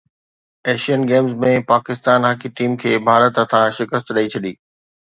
Asian 0.69 1.01
Games 1.11 1.33
۾ 1.45 1.51
Pakistan 1.73 2.19
hockey 2.29 2.47
team 2.57 2.71
کي 2.81 2.91
ڀارت 3.05 3.33
هٿان 3.43 3.65
شڪست 3.77 4.07
ڏئي 4.15 4.27
ڇڏي 4.33 4.53